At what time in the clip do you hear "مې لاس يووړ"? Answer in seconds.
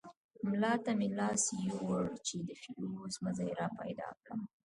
0.97-2.05